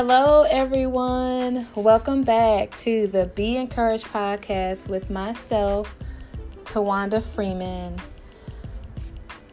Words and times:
Hello, 0.00 0.42
everyone. 0.44 1.66
Welcome 1.74 2.22
back 2.22 2.70
to 2.76 3.08
the 3.08 3.26
Be 3.34 3.56
Encouraged 3.56 4.06
podcast 4.06 4.86
with 4.86 5.10
myself, 5.10 5.92
Tawanda 6.62 7.20
Freeman. 7.20 8.00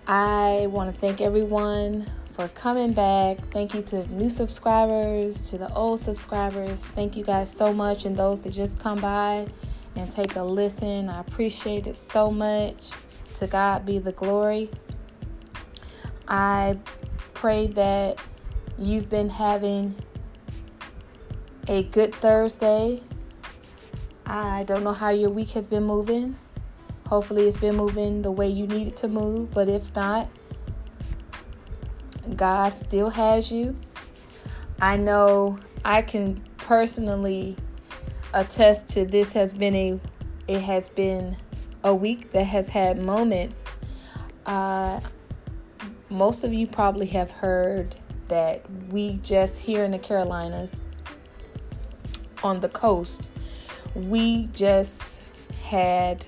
I 0.05 0.68
want 0.70 0.94
to 0.94 1.02
thank 1.02 1.20
everyone 1.20 2.05
for 2.34 2.48
coming 2.50 2.94
back. 2.94 3.39
Thank 3.50 3.73
you 3.73 3.81
to 3.81 4.05
new 4.13 4.30
subscribers, 4.30 5.50
to 5.50 5.58
the 5.58 5.73
old 5.73 6.00
subscribers. 6.00 6.86
Thank 6.86 7.18
you 7.18 7.23
guys 7.23 7.52
so 7.52 7.73
much, 7.73 8.05
and 8.05 8.16
those 8.16 8.43
that 8.43 8.52
just 8.52 8.77
come 8.77 9.02
by 9.02 9.48
and 9.96 10.12
take 10.12 10.36
a 10.36 10.43
listen. 10.43 11.09
I 11.09 11.21
appreciate 11.21 11.88
it 11.88 11.96
so 11.96 12.30
much. 12.30 12.91
To 13.38 13.48
God 13.48 13.84
be 13.84 13.98
the 13.98 14.12
glory. 14.12 14.70
I 16.27 16.77
pray 17.34 17.66
that 17.66 18.20
you've 18.77 19.09
been 19.09 19.30
having 19.30 19.96
a 21.68 21.84
good 21.84 22.14
Thursday. 22.14 23.02
I 24.26 24.64
don't 24.64 24.84
know 24.84 24.94
how 24.94 25.10
your 25.10 25.30
week 25.30 25.50
has 25.52 25.68
been 25.68 25.84
moving. 25.84 26.38
Hopefully, 27.08 27.48
it's 27.48 27.58
been 27.58 27.76
moving 27.76 28.22
the 28.22 28.32
way 28.32 28.48
you 28.48 28.68
need 28.68 28.88
it 28.88 28.96
to 28.98 29.08
move, 29.08 29.52
but 29.52 29.70
if 29.70 29.94
not, 29.96 30.30
God 32.36 32.74
still 32.74 33.10
has 33.10 33.52
you. 33.52 33.76
I 34.82 34.98
know 34.98 35.58
I 35.84 36.02
can 36.02 36.44
personally 36.58 37.55
attest 38.34 38.88
to 38.90 39.05
this 39.05 39.34
has 39.34 39.54
been 39.54 39.76
a 39.76 40.00
it 40.48 40.62
has 40.62 40.90
been 40.90 41.38
a 41.84 41.94
week 41.94 42.32
that 42.32 42.46
has 42.46 42.68
had 42.68 43.00
moments. 43.00 43.63
Uh, 44.46 45.00
most 46.10 46.44
of 46.44 46.54
you 46.54 46.68
probably 46.68 47.08
have 47.08 47.32
heard 47.32 47.96
that 48.27 48.63
we 48.90 49.13
just 49.24 49.60
here 49.60 49.84
in 49.84 49.91
the 49.91 50.00
Carolinas 50.00 50.72
on 52.46 52.60
the 52.60 52.70
coast, 52.70 53.32
we 53.96 54.46
just 54.54 55.21
had 55.63 56.26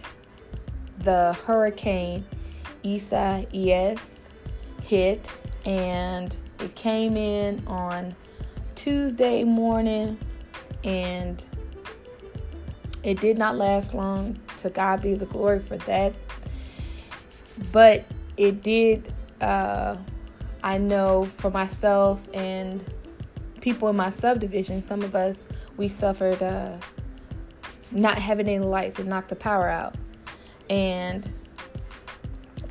the 1.00 1.38
hurricane 1.46 2.26
Isaias 2.86 4.28
hit 4.82 5.38
and 5.66 6.36
it 6.60 6.73
came 6.76 7.16
in 7.16 7.66
on 7.68 8.16
Tuesday 8.73 9.44
morning 9.44 10.18
and 10.84 11.45
it 13.04 13.20
did 13.22 13.38
not 13.38 13.56
last 13.56 13.94
long. 13.94 14.40
To 14.58 14.72
God 14.72 15.04
be 15.04 15.14
the 15.14 15.28
glory 15.28 15.60
for 15.60 15.78
that. 15.78 16.14
But 17.72 18.06
it 18.38 18.64
did, 18.64 19.14
uh, 19.40 19.98
I 20.64 20.80
know 20.80 21.26
for 21.38 21.52
myself 21.52 22.28
and 22.34 22.84
people 23.62 23.90
in 23.90 23.95
my 23.95 24.10
subdivision, 24.10 24.82
some 24.82 25.04
of 25.04 25.14
us, 25.14 25.48
we 25.78 25.88
suffered 25.88 26.42
uh, 26.42 26.78
not 27.92 28.17
having 28.17 28.47
any 28.47 28.59
lights. 28.59 29.00
and 29.00 29.09
knocked 29.09 29.30
the 29.30 29.36
power 29.36 29.70
out. 29.70 29.95
And 30.70 31.28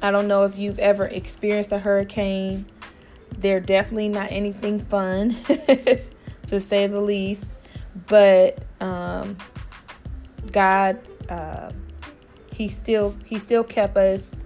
I 0.02 0.10
don't 0.10 0.28
know 0.28 0.44
if 0.44 0.56
you've 0.56 0.78
ever 0.78 1.06
experienced 1.06 1.72
a 1.72 1.78
hurricane. 1.78 2.66
They're 3.38 3.60
definitely 3.60 4.08
not 4.08 4.30
anything 4.30 4.78
fun, 4.78 5.30
to 6.46 6.60
say 6.60 6.86
the 6.86 7.00
least. 7.00 7.52
But 8.06 8.58
um, 8.80 9.36
God, 10.52 11.00
uh, 11.28 11.70
He 12.52 12.68
still 12.68 13.16
He 13.24 13.38
still 13.38 13.64
kept 13.64 13.96
us 13.96 14.42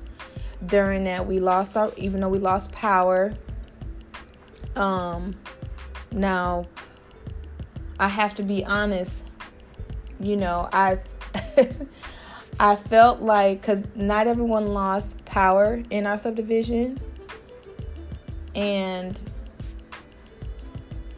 during 0.66 1.04
that. 1.04 1.26
We 1.26 1.40
lost 1.40 1.76
our, 1.76 1.92
even 1.96 2.20
though 2.20 2.28
we 2.28 2.38
lost 2.38 2.72
power. 2.72 3.34
Um, 4.76 5.34
now, 6.12 6.66
I 8.00 8.08
have 8.08 8.34
to 8.36 8.42
be 8.42 8.64
honest. 8.64 9.22
You 10.18 10.36
know, 10.36 10.68
I 10.72 10.98
I 12.60 12.74
felt 12.74 13.20
like 13.20 13.62
cuz 13.62 13.86
not 13.94 14.26
everyone 14.26 14.74
lost 14.74 15.24
power 15.24 15.82
in 15.90 16.06
our 16.06 16.18
subdivision 16.18 16.98
and 18.54 19.20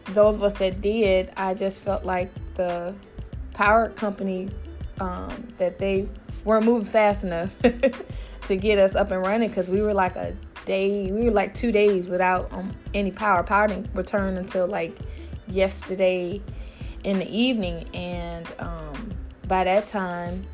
those 0.06 0.34
of 0.34 0.43
us 0.43 0.54
that 0.56 0.81
did, 0.81 1.31
I 1.37 1.54
just 1.54 1.81
felt 1.81 2.04
like 2.04 2.31
the 2.54 2.94
power 3.54 3.88
company 3.91 4.50
um, 5.00 5.49
that 5.59 5.78
they 5.78 6.09
weren't 6.44 6.66
moving 6.66 6.84
fast 6.84 7.25
enough 7.25 7.54
to 8.47 8.56
get 8.56 8.78
us 8.78 8.94
up 8.94 9.10
and 9.10 9.25
running 9.25 9.49
because 9.49 9.69
we 9.69 9.82
were 9.82 9.94
like 9.94 10.16
a 10.16 10.34
day, 10.64 11.10
we 11.10 11.25
were 11.25 11.31
like 11.31 11.54
two 11.54 11.72
days 11.72 12.09
without 12.09 12.53
um, 12.53 12.75
any 12.94 13.10
power. 13.10 13.43
Power 13.43 13.69
didn't 13.69 13.88
return 13.94 14.37
until 14.37 14.66
like 14.66 14.97
yesterday 15.49 16.41
in 17.04 17.18
the 17.18 17.30
evening, 17.30 17.88
and 17.94 18.46
um, 18.58 19.14
by 19.48 19.64
that 19.64 19.88
time, 19.88 20.46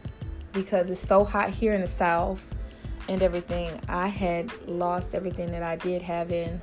because 0.53 0.89
it's 0.89 1.01
so 1.01 1.25
hot 1.25 1.51
here 1.51 1.73
in 1.73 1.81
the 1.81 1.87
south 1.87 2.55
and 3.09 3.23
everything, 3.23 3.81
I 3.89 4.09
had 4.09 4.51
lost 4.67 5.15
everything 5.15 5.51
that 5.53 5.63
I 5.63 5.77
did 5.77 6.03
have 6.03 6.31
in 6.31 6.61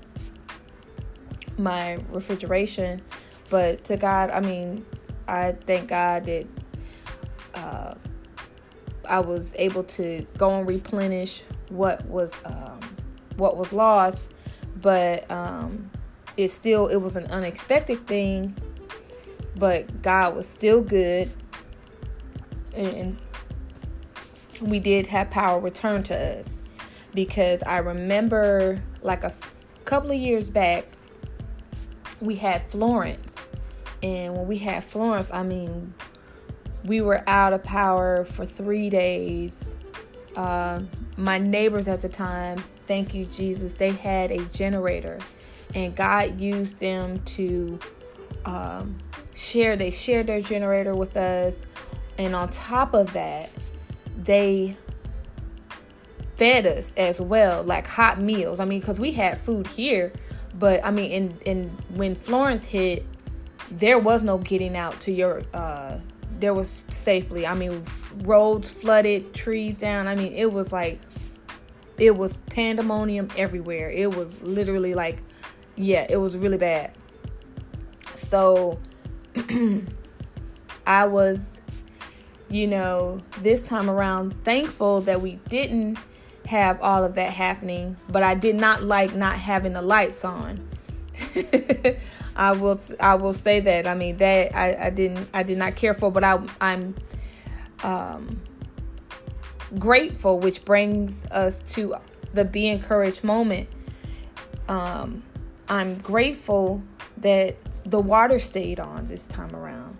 my 1.58 2.00
refrigeration. 2.10 3.02
But 3.50 3.84
to 3.86 3.98
God, 3.98 4.32
I 4.32 4.40
mean, 4.40 4.86
I 5.28 5.54
thank 5.66 5.90
God 5.90 6.26
that 6.26 6.48
uh, 7.54 7.94
I 9.08 9.20
was 9.20 9.54
able 9.58 9.84
to 9.84 10.26
go 10.38 10.58
and 10.58 10.68
replenish 10.68 11.44
what 11.70 12.06
was 12.06 12.34
um, 12.46 12.80
what 13.38 13.58
was 13.58 13.72
lost. 13.72 14.30
But 14.82 15.30
um, 15.32 15.90
it 16.38 16.50
still 16.50 16.88
it 16.88 16.98
was 16.98 17.16
an 17.16 17.26
unexpected 17.28 18.06
thing 18.08 18.56
but 19.56 20.02
God 20.02 20.36
was 20.36 20.48
still 20.48 20.82
good. 20.82 21.32
And 22.74 23.18
we 24.62 24.80
did 24.80 25.08
have 25.08 25.30
power 25.30 25.60
return 25.60 26.04
to 26.04 26.40
us. 26.40 26.62
Because 27.14 27.64
I 27.64 27.78
remember 27.78 28.82
like 29.02 29.24
a 29.24 29.34
couple 29.86 30.12
of 30.12 30.18
years 30.18 30.50
back 30.50 30.86
we 32.22 32.36
had 32.36 32.70
Florence. 32.70 33.36
And 34.04 34.36
when 34.36 34.48
we 34.48 34.58
had 34.58 34.84
Florence 34.84 35.32
I 35.32 35.44
mean 35.44 35.94
we 36.84 37.02
were 37.02 37.24
out 37.28 37.54
of 37.54 37.64
power 37.64 38.26
for 38.26 38.46
three 38.46 38.90
days. 38.90 39.72
Uh, 40.36 40.82
my 41.18 41.38
neighbors 41.38 41.88
at 41.88 42.02
the 42.02 42.10
time 42.10 42.62
thank 42.88 43.14
you 43.14 43.26
Jesus 43.26 43.76
they 43.76 43.92
had 43.92 44.32
a 44.32 44.44
generator. 44.46 45.20
And 45.74 45.96
God 45.96 46.40
used 46.40 46.80
them 46.80 47.20
to 47.20 47.80
um, 48.46 48.98
share 49.36 49.76
they 49.76 49.92
shared 49.92 50.28
their 50.28 50.42
generator 50.42 50.96
with 50.96 51.16
us. 51.16 51.64
And 52.18 52.36
on 52.36 52.50
top 52.50 52.94
of 52.94 53.14
that 53.14 53.50
they 54.18 54.78
fed 56.38 56.66
us 56.66 56.94
as 56.98 57.22
well 57.22 57.64
like 57.64 57.88
hot 57.88 58.20
meals. 58.20 58.60
I 58.60 58.66
mean 58.66 58.80
because 58.80 59.00
we 59.00 59.12
had 59.12 59.38
food 59.38 59.68
here 59.68 60.12
but 60.58 60.84
i 60.86 60.90
mean 60.90 61.12
and 61.12 61.42
in 61.42 61.70
when 61.96 62.16
florence 62.16 62.64
hit 62.64 63.06
there 63.72 64.00
was 64.00 64.24
no 64.24 64.38
getting 64.38 64.78
out 64.78 64.98
to 65.02 65.12
your 65.12 65.44
uh 65.54 66.00
there 66.40 66.54
was 66.54 66.86
safely 66.90 67.46
i 67.46 67.54
mean 67.54 67.84
roads 68.24 68.72
flooded 68.72 69.34
trees 69.34 69.78
down. 69.78 70.08
I 70.08 70.16
mean 70.16 70.34
it 70.34 70.52
was 70.52 70.72
like 70.72 71.00
it 71.98 72.16
was 72.16 72.34
pandemonium 72.50 73.30
everywhere. 73.38 73.90
It 73.90 74.16
was 74.16 74.42
literally 74.42 74.94
like 74.94 75.22
yeah 75.76 76.06
it 76.10 76.18
was 76.18 76.38
really 76.38 76.58
bad. 76.58 76.94
So 78.16 78.80
I 80.88 81.06
was, 81.06 81.60
you 82.50 82.68
know, 82.68 83.22
this 83.40 83.62
time 83.62 83.90
around 83.90 84.44
thankful 84.44 85.02
that 85.02 85.22
we 85.22 85.40
didn't 85.50 85.98
have 86.46 86.82
all 86.82 87.04
of 87.04 87.16
that 87.16 87.32
happening, 87.32 87.98
but 88.10 88.24
I 88.24 88.36
did 88.36 88.56
not 88.56 88.84
like 88.84 89.16
not 89.16 89.34
having 89.34 89.74
the 89.74 89.82
lights 89.82 90.24
on. 90.24 90.68
I 92.36 92.52
will 92.52 92.80
I 93.00 93.16
will 93.16 93.34
say 93.34 93.60
that. 93.62 93.88
I 93.88 93.94
mean 93.94 94.18
that 94.18 94.56
I, 94.56 94.88
I 94.88 94.90
didn't 94.90 95.28
I 95.34 95.44
did 95.44 95.58
not 95.58 95.76
care 95.76 95.94
for, 95.94 96.12
but 96.12 96.24
I 96.24 96.42
I'm 96.62 96.96
um 97.84 98.42
grateful, 99.80 100.40
which 100.40 100.66
brings 100.66 101.26
us 101.26 101.60
to 101.74 101.96
the 102.34 102.46
be 102.46 102.68
encouraged 102.68 103.24
moment. 103.24 103.70
Um 104.68 105.24
I'm 105.70 105.98
grateful 105.98 106.84
that 107.18 107.56
the 107.86 108.00
water 108.00 108.40
stayed 108.40 108.80
on 108.80 109.08
this 109.08 109.28
time 109.28 109.56
around. 109.56 109.98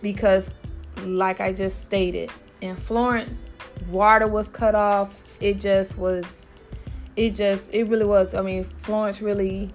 Because 0.00 0.50
like 1.04 1.40
I 1.40 1.52
just 1.52 1.82
stated 1.82 2.30
in 2.60 2.76
Florence 2.76 3.44
water 3.88 4.26
was 4.26 4.48
cut 4.48 4.74
off. 4.74 5.18
It 5.40 5.60
just 5.60 5.98
was 5.98 6.54
it 7.16 7.34
just 7.34 7.72
it 7.72 7.84
really 7.84 8.04
was 8.04 8.34
I 8.34 8.42
mean 8.42 8.64
Florence 8.64 9.20
really 9.20 9.70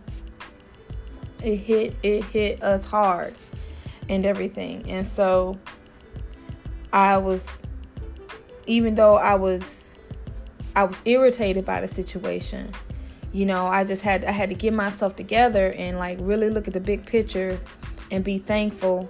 it 1.44 1.58
hit 1.58 1.96
it 2.04 2.24
hit 2.26 2.64
us 2.64 2.86
hard 2.86 3.36
and 4.10 4.26
everything. 4.26 4.90
And 4.90 5.06
so 5.06 5.60
I 6.92 7.18
was 7.18 7.48
even 8.66 8.96
though 8.96 9.16
I 9.16 9.36
was 9.36 9.92
I 10.76 10.86
was 10.86 11.02
irritated 11.06 11.66
by 11.66 11.82
the 11.82 11.88
situation 11.88 12.72
you 13.34 13.46
know, 13.46 13.68
I 13.68 13.84
just 13.84 14.04
had 14.04 14.26
I 14.26 14.32
had 14.32 14.50
to 14.50 14.56
get 14.56 14.74
myself 14.74 15.16
together 15.16 15.74
and 15.74 15.98
like 15.98 16.18
really 16.22 16.50
look 16.50 16.68
at 16.68 16.74
the 16.74 16.80
big 16.80 17.06
picture 17.06 17.60
and 18.12 18.24
be 18.24 18.38
thankful 18.38 19.10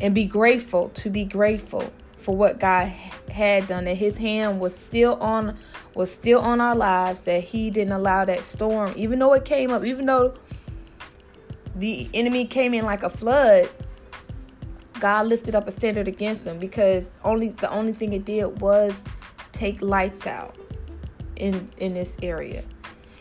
and 0.00 0.14
be 0.14 0.24
grateful 0.24 0.90
to 0.90 1.10
be 1.10 1.24
grateful 1.24 1.90
for 2.18 2.36
what 2.36 2.58
God 2.58 2.92
had 3.30 3.66
done 3.66 3.84
that 3.84 3.96
his 3.96 4.16
hand 4.16 4.60
was 4.60 4.76
still 4.76 5.14
on 5.16 5.56
was 5.94 6.10
still 6.10 6.40
on 6.40 6.60
our 6.60 6.74
lives 6.74 7.22
that 7.22 7.42
he 7.42 7.70
didn't 7.70 7.92
allow 7.92 8.24
that 8.24 8.44
storm 8.44 8.92
even 8.96 9.18
though 9.18 9.32
it 9.32 9.44
came 9.44 9.70
up 9.70 9.84
even 9.84 10.06
though 10.06 10.34
the 11.76 12.08
enemy 12.14 12.44
came 12.44 12.74
in 12.74 12.84
like 12.84 13.02
a 13.02 13.10
flood 13.10 13.68
God 15.00 15.26
lifted 15.26 15.54
up 15.54 15.68
a 15.68 15.70
standard 15.70 16.08
against 16.08 16.44
them 16.44 16.58
because 16.58 17.14
only 17.24 17.48
the 17.48 17.70
only 17.70 17.92
thing 17.92 18.12
it 18.12 18.24
did 18.24 18.60
was 18.60 19.04
take 19.52 19.82
lights 19.82 20.26
out 20.26 20.56
in 21.36 21.68
in 21.78 21.94
this 21.94 22.16
area. 22.22 22.64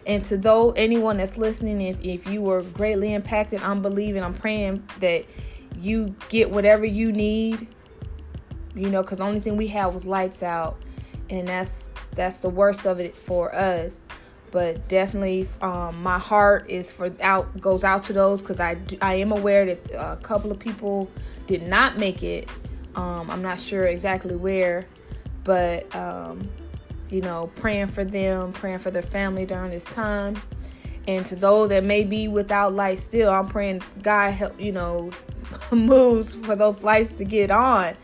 And 0.06 0.24
to 0.26 0.38
though 0.38 0.72
anyone 0.72 1.18
that's 1.18 1.38
listening, 1.38 1.82
if, 1.82 2.04
if 2.04 2.28
you 2.28 2.42
were 2.42 2.62
greatly 2.62 3.14
impacted, 3.14 3.62
I'm 3.62 3.82
believing, 3.82 4.24
I'm 4.24 4.34
praying 4.34 4.88
that 5.00 5.26
you 5.80 6.16
get 6.30 6.52
whatever 6.52 6.86
you 6.86 7.12
need. 7.12 7.68
You 8.76 8.90
know, 8.90 9.02
because 9.02 9.20
the 9.20 9.24
only 9.24 9.40
thing 9.40 9.56
we 9.58 9.68
had 9.68 9.88
was 9.88 10.06
lights 10.06 10.44
out, 10.44 10.78
and 11.30 11.48
that's 11.48 11.90
that's 12.12 12.40
the 12.42 12.50
worst 12.50 12.86
of 12.86 13.00
it 13.00 13.16
for 13.16 13.56
us. 13.56 14.04
But 14.52 14.88
definitely, 14.88 15.48
um, 15.62 16.04
my 16.04 16.20
heart 16.20 16.70
is 16.70 16.92
for 16.92 17.14
out 17.22 17.60
goes 17.62 17.84
out 17.84 18.04
to 18.04 18.14
those 18.14 18.42
because 18.42 18.60
I 18.60 18.78
I 19.02 19.16
am 19.16 19.32
aware 19.32 19.66
that 19.66 19.92
a 19.94 20.18
couple 20.18 20.52
of 20.52 20.60
people 20.60 21.10
did 21.48 21.64
not 21.64 21.98
make 21.98 22.22
it. 22.22 22.50
Um, 22.96 23.32
I'm 23.32 23.42
not 23.42 23.60
sure 23.60 23.86
exactly 23.86 24.36
where, 24.36 24.86
but 25.46 25.94
um, 25.96 26.50
you 27.10 27.22
know, 27.22 27.52
praying 27.56 27.88
for 27.88 28.04
them, 28.04 28.54
praying 28.54 28.80
for 28.80 28.92
their 28.92 29.02
family 29.02 29.46
during 29.46 29.72
this 29.72 29.86
time. 29.86 30.42
And 31.08 31.26
to 31.28 31.36
those 31.36 31.70
that 31.70 31.84
may 31.84 32.04
be 32.04 32.28
without 32.28 32.74
light 32.74 33.00
still, 33.00 33.30
I'm 33.30 33.48
praying 33.48 33.84
God 34.02 34.32
help, 34.32 34.60
you 34.60 34.72
know, 34.72 35.12
moves 35.72 36.36
for 36.36 36.56
those 36.56 36.84
lights 36.84 37.14
to 37.16 37.26
get 37.26 37.52
on 37.52 37.96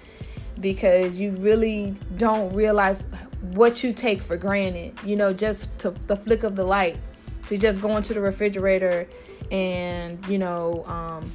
because 0.60 1.20
you 1.20 1.32
really 1.32 1.96
don't 2.18 2.54
realize 2.54 3.08
what 3.42 3.84
you 3.84 3.92
take 3.94 4.22
for 4.22 4.38
granted. 4.38 4.94
You 5.04 5.16
know, 5.16 5.34
just 5.34 5.78
to 5.80 5.90
the 5.90 6.16
flick 6.16 6.44
of 6.44 6.56
the 6.56 6.64
light, 6.64 6.98
to 7.48 7.58
just 7.58 7.82
go 7.82 7.98
into 7.98 8.14
the 8.14 8.22
refrigerator 8.22 9.08
and, 9.52 10.24
you 10.28 10.38
know, 10.38 10.86
um, 10.86 11.32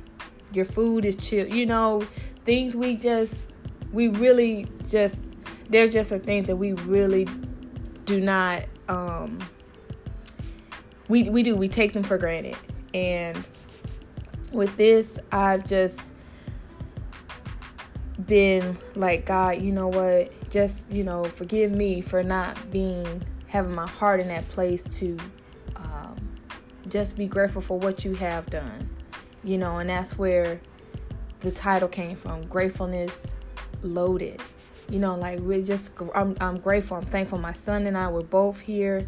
your 0.52 0.64
food 0.64 1.04
is 1.04 1.16
chill. 1.16 1.46
You 1.46 1.66
know, 1.66 2.06
things 2.44 2.76
we 2.76 2.96
just, 2.96 3.56
we 3.92 4.08
really 4.08 4.68
just, 4.88 5.26
they're 5.68 5.88
just 5.88 6.12
are 6.12 6.18
things 6.18 6.46
that 6.46 6.56
we 6.56 6.72
really 6.72 7.26
do 8.06 8.20
not 8.20 8.62
um 8.88 9.38
we 11.08 11.24
we 11.24 11.42
do 11.42 11.54
we 11.54 11.68
take 11.68 11.92
them 11.92 12.02
for 12.02 12.16
granted. 12.16 12.56
And 12.94 13.36
with 14.52 14.74
this 14.76 15.18
i've 15.32 15.66
just 15.66 16.12
been 18.26 18.78
like 18.94 19.26
god 19.26 19.60
you 19.60 19.72
know 19.72 19.88
what? 19.88 20.32
Just 20.50 20.90
you 20.90 21.04
know 21.04 21.24
forgive 21.24 21.72
me 21.72 22.00
for 22.00 22.22
not 22.22 22.70
being 22.70 23.22
having 23.48 23.74
my 23.74 23.86
heart 23.86 24.20
in 24.20 24.28
that 24.28 24.48
place 24.48 24.82
to 24.98 25.16
um, 25.76 26.16
just 26.88 27.16
be 27.16 27.26
grateful 27.26 27.60
for 27.60 27.78
what 27.78 28.04
you 28.04 28.14
have 28.14 28.46
done. 28.46 28.88
You 29.44 29.58
know 29.58 29.78
and 29.78 29.90
that's 29.90 30.16
where 30.16 30.60
the 31.40 31.50
title 31.50 31.88
came 31.88 32.16
from 32.16 32.46
gratefulness 32.46 33.34
loaded 33.82 34.40
you 34.88 34.98
know, 34.98 35.14
like 35.16 35.40
we're 35.40 35.64
just, 35.64 35.92
I'm, 36.14 36.36
I'm 36.40 36.58
grateful, 36.58 36.96
I'm 36.96 37.06
thankful. 37.06 37.38
My 37.38 37.52
son 37.52 37.86
and 37.86 37.96
I 37.96 38.08
were 38.08 38.22
both 38.22 38.60
here 38.60 39.06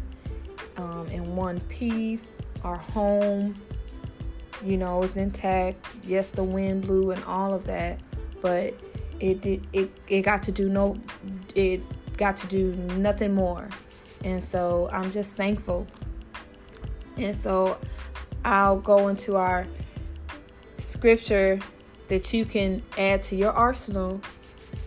um, 0.77 1.07
in 1.07 1.35
one 1.35 1.59
piece. 1.61 2.37
Our 2.63 2.75
home, 2.77 3.55
you 4.63 4.77
know, 4.77 5.01
is 5.03 5.15
intact. 5.15 5.85
Yes, 6.03 6.31
the 6.31 6.43
wind 6.43 6.83
blew 6.83 7.11
and 7.11 7.23
all 7.23 7.53
of 7.53 7.65
that, 7.65 7.99
but 8.41 8.73
it 9.19 9.41
did, 9.41 9.65
it, 9.73 9.91
it 10.07 10.21
got 10.23 10.43
to 10.43 10.51
do 10.51 10.69
no, 10.69 10.97
it 11.55 11.81
got 12.17 12.35
to 12.37 12.47
do 12.47 12.73
nothing 12.97 13.33
more. 13.33 13.69
And 14.23 14.43
so 14.43 14.89
I'm 14.91 15.11
just 15.11 15.31
thankful. 15.31 15.87
And 17.17 17.37
so 17.37 17.77
I'll 18.43 18.79
go 18.79 19.07
into 19.07 19.35
our 19.37 19.65
scripture 20.77 21.59
that 22.09 22.33
you 22.33 22.43
can 22.43 22.81
add 22.97 23.21
to 23.23 23.35
your 23.35 23.51
arsenal 23.51 24.21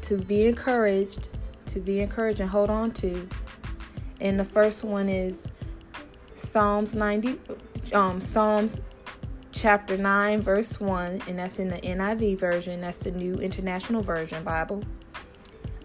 to 0.02 0.16
be 0.16 0.46
encouraged, 0.46 1.28
to 1.66 1.80
be 1.80 2.00
encouraged 2.00 2.40
and 2.40 2.50
hold 2.50 2.70
on 2.70 2.90
to. 2.92 3.28
And 4.20 4.38
the 4.38 4.44
first 4.44 4.84
one 4.84 5.08
is 5.08 5.46
Psalms 6.34 6.94
90 6.94 7.38
um 7.92 8.20
Psalms 8.20 8.80
chapter 9.52 9.96
9 9.96 10.40
verse 10.40 10.80
1 10.80 11.22
and 11.28 11.38
that's 11.38 11.58
in 11.58 11.68
the 11.68 11.76
NIV 11.78 12.38
version, 12.38 12.80
that's 12.80 13.00
the 13.00 13.10
New 13.10 13.34
International 13.34 14.02
Version 14.02 14.42
Bible. 14.42 14.82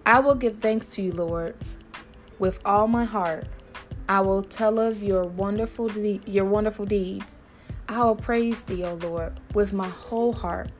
I 0.06 0.20
will 0.20 0.34
give 0.34 0.58
thanks 0.58 0.88
to 0.90 1.02
you, 1.02 1.12
Lord, 1.12 1.54
with 2.38 2.60
all 2.64 2.88
my 2.88 3.04
heart. 3.04 3.46
I 4.08 4.20
will 4.22 4.42
tell 4.42 4.78
of 4.78 5.02
your 5.02 5.24
wonderful 5.24 5.88
de- 5.88 6.20
your 6.24 6.46
wonderful 6.46 6.86
deeds. 6.86 7.42
I 7.88 8.02
will 8.04 8.16
praise 8.16 8.64
thee, 8.64 8.84
O 8.84 8.94
Lord, 8.94 9.38
with 9.54 9.72
my 9.72 9.88
whole 9.88 10.32
heart. 10.32 10.70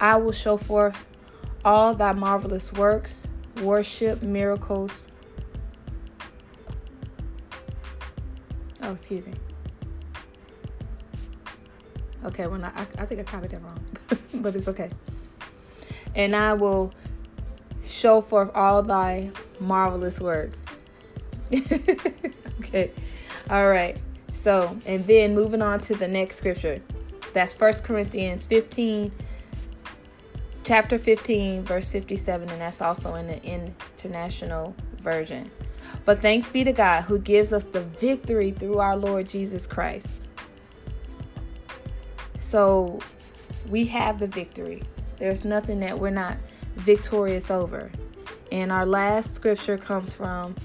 I 0.00 0.16
will 0.16 0.32
show 0.32 0.56
forth 0.56 1.06
all 1.66 1.94
thy 1.94 2.12
marvelous 2.12 2.72
works, 2.72 3.26
worship, 3.60 4.22
miracles. 4.22 5.08
Oh, 8.82 8.92
excuse 8.92 9.26
me. 9.26 9.34
Okay, 12.24 12.46
well, 12.46 12.64
I, 12.64 12.86
I 12.98 13.04
think 13.04 13.20
I 13.20 13.24
copied 13.24 13.50
that 13.50 13.62
wrong, 13.64 13.84
but 14.34 14.54
it's 14.54 14.68
okay. 14.68 14.90
And 16.14 16.36
I 16.36 16.54
will 16.54 16.92
show 17.82 18.20
forth 18.20 18.50
all 18.54 18.82
thy 18.82 19.32
marvelous 19.58 20.20
works. 20.20 20.62
okay, 22.60 22.92
all 23.50 23.68
right. 23.68 24.00
So, 24.34 24.78
and 24.86 25.04
then 25.06 25.34
moving 25.34 25.62
on 25.62 25.80
to 25.80 25.96
the 25.96 26.06
next 26.06 26.36
scripture. 26.36 26.80
That's 27.32 27.52
First 27.52 27.82
Corinthians 27.82 28.44
15 28.44 29.10
chapter 30.66 30.98
15, 30.98 31.64
verse 31.64 31.88
57, 31.88 32.50
and 32.50 32.60
that's 32.60 32.82
also 32.82 33.14
in 33.14 33.28
the 33.28 33.40
international 33.44 34.74
version. 35.00 35.48
But 36.04 36.18
thanks 36.18 36.48
be 36.48 36.64
to 36.64 36.72
God 36.72 37.02
who 37.02 37.20
gives 37.20 37.52
us 37.52 37.66
the 37.66 37.82
victory 37.82 38.50
through 38.50 38.80
our 38.80 38.96
Lord 38.96 39.28
Jesus 39.28 39.64
Christ. 39.64 40.24
So 42.40 42.98
we 43.68 43.84
have 43.86 44.18
the 44.18 44.26
victory. 44.26 44.82
There's 45.18 45.44
nothing 45.44 45.78
that 45.80 45.96
we're 45.96 46.10
not 46.10 46.36
victorious 46.74 47.48
over. 47.48 47.92
And 48.50 48.72
our 48.72 48.86
last 48.86 49.34
scripture 49.34 49.78
comes 49.78 50.14
from 50.14 50.56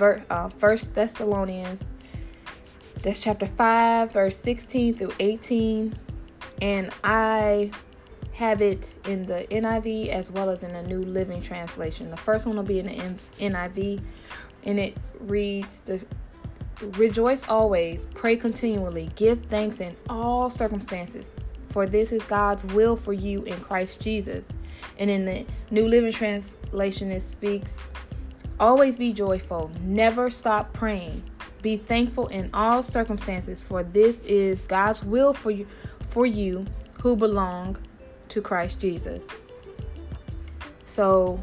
uh, 0.00 0.48
First 0.48 0.94
Thessalonians, 0.94 1.90
that's 3.02 3.20
chapter 3.20 3.46
5, 3.46 4.12
verse 4.12 4.38
16 4.38 4.94
through 4.94 5.12
18. 5.18 5.98
And 6.62 6.90
I 7.04 7.70
have 8.40 8.62
it 8.62 8.94
in 9.04 9.26
the 9.26 9.46
NIV 9.50 10.08
as 10.08 10.30
well 10.30 10.48
as 10.48 10.62
in 10.62 10.72
the 10.72 10.82
New 10.82 11.02
Living 11.02 11.42
Translation. 11.42 12.10
The 12.10 12.16
first 12.16 12.46
one 12.46 12.56
will 12.56 12.62
be 12.62 12.78
in 12.78 12.86
the 12.86 12.94
NIV, 13.38 14.00
and 14.64 14.80
it 14.80 14.96
reads 15.20 15.82
the 15.82 16.00
Rejoice 16.96 17.46
always, 17.46 18.06
pray 18.14 18.36
continually, 18.38 19.10
give 19.14 19.44
thanks 19.44 19.82
in 19.82 19.94
all 20.08 20.48
circumstances, 20.48 21.36
for 21.68 21.84
this 21.84 22.12
is 22.12 22.24
God's 22.24 22.64
will 22.64 22.96
for 22.96 23.12
you 23.12 23.42
in 23.42 23.60
Christ 23.60 24.00
Jesus. 24.00 24.54
And 24.98 25.10
in 25.10 25.26
the 25.26 25.44
New 25.70 25.86
Living 25.86 26.10
Translation, 26.10 27.12
it 27.12 27.20
speaks 27.20 27.82
Always 28.58 28.96
be 28.96 29.12
joyful, 29.12 29.70
never 29.82 30.30
stop 30.30 30.72
praying. 30.72 31.22
Be 31.60 31.76
thankful 31.76 32.28
in 32.28 32.48
all 32.54 32.82
circumstances, 32.82 33.62
for 33.62 33.82
this 33.82 34.22
is 34.22 34.64
God's 34.64 35.04
will 35.04 35.34
for 35.34 35.50
you 35.50 35.66
for 36.08 36.24
you 36.24 36.64
who 37.02 37.16
belong 37.16 37.76
to 38.30 38.40
Christ 38.40 38.80
Jesus. 38.80 39.26
So 40.86 41.40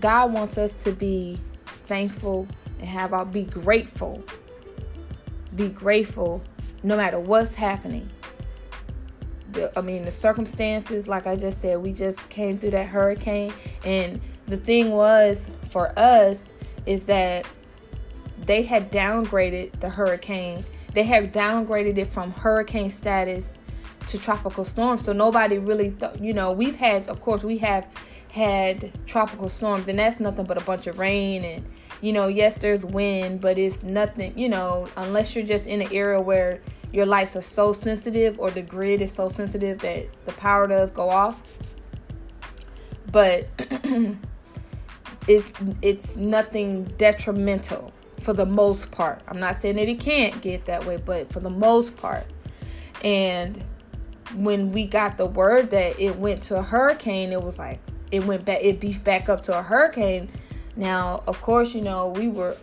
God 0.00 0.32
wants 0.32 0.58
us 0.58 0.74
to 0.76 0.92
be 0.92 1.38
thankful 1.86 2.48
and 2.80 2.88
have 2.88 3.12
our 3.12 3.24
be 3.24 3.44
grateful. 3.44 4.22
Be 5.54 5.68
grateful 5.68 6.42
no 6.82 6.96
matter 6.96 7.20
what's 7.20 7.54
happening. 7.54 8.10
The, 9.52 9.76
I 9.78 9.82
mean, 9.82 10.04
the 10.04 10.10
circumstances, 10.10 11.06
like 11.06 11.26
I 11.26 11.36
just 11.36 11.60
said, 11.60 11.78
we 11.78 11.92
just 11.92 12.28
came 12.28 12.58
through 12.58 12.70
that 12.70 12.86
hurricane. 12.86 13.52
And 13.84 14.20
the 14.46 14.56
thing 14.56 14.90
was 14.90 15.50
for 15.70 15.96
us 15.98 16.46
is 16.86 17.06
that 17.06 17.46
they 18.46 18.62
had 18.62 18.90
downgraded 18.90 19.78
the 19.78 19.88
hurricane. 19.88 20.64
They 20.94 21.04
had 21.04 21.32
downgraded 21.32 21.98
it 21.98 22.06
from 22.06 22.32
hurricane 22.32 22.90
status 22.90 23.58
to 24.06 24.18
tropical 24.18 24.64
storms. 24.64 25.04
So 25.04 25.12
nobody 25.12 25.58
really, 25.58 25.90
th- 25.90 26.20
you 26.20 26.32
know, 26.32 26.52
we've 26.52 26.76
had, 26.76 27.08
of 27.08 27.20
course, 27.20 27.42
we 27.42 27.58
have 27.58 27.88
had 28.30 28.92
tropical 29.06 29.48
storms, 29.48 29.88
and 29.88 29.98
that's 29.98 30.20
nothing 30.20 30.46
but 30.46 30.56
a 30.56 30.62
bunch 30.62 30.86
of 30.86 30.98
rain 30.98 31.44
and 31.44 31.64
you 32.02 32.12
know, 32.12 32.26
yes, 32.26 32.58
there's 32.58 32.84
wind, 32.84 33.40
but 33.40 33.56
it's 33.56 33.82
nothing, 33.84 34.36
you 34.36 34.48
know, 34.48 34.88
unless 34.96 35.36
you're 35.36 35.46
just 35.46 35.68
in 35.68 35.80
an 35.80 35.92
area 35.92 36.20
where 36.20 36.60
your 36.92 37.06
lights 37.06 37.36
are 37.36 37.42
so 37.42 37.72
sensitive 37.72 38.38
or 38.38 38.50
the 38.50 38.60
grid 38.60 39.00
is 39.00 39.12
so 39.12 39.28
sensitive 39.28 39.78
that 39.78 40.06
the 40.26 40.32
power 40.32 40.66
does 40.66 40.90
go 40.90 41.08
off. 41.08 41.40
But 43.10 43.46
it's 45.28 45.54
it's 45.80 46.16
nothing 46.16 46.84
detrimental 46.98 47.92
for 48.20 48.32
the 48.32 48.46
most 48.46 48.90
part. 48.90 49.22
I'm 49.28 49.38
not 49.38 49.56
saying 49.56 49.76
that 49.76 49.88
it 49.88 50.00
can't 50.00 50.40
get 50.42 50.66
that 50.66 50.84
way, 50.84 50.96
but 50.96 51.32
for 51.32 51.38
the 51.38 51.50
most 51.50 51.96
part. 51.96 52.26
And 53.04 53.62
when 54.34 54.72
we 54.72 54.86
got 54.86 55.16
the 55.16 55.26
word 55.26 55.70
that 55.70 55.98
it 56.00 56.16
went 56.16 56.42
to 56.44 56.56
a 56.56 56.62
hurricane, 56.62 57.32
it 57.32 57.42
was 57.42 57.58
like 57.58 57.80
it 58.10 58.24
went 58.24 58.44
back 58.44 58.58
it 58.62 58.80
beefed 58.80 59.04
back 59.04 59.28
up 59.28 59.40
to 59.42 59.58
a 59.58 59.62
hurricane 59.62 60.28
now, 60.76 61.22
of 61.26 61.40
course, 61.42 61.74
you 61.74 61.82
know, 61.82 62.08
we 62.08 62.28
were, 62.28 62.56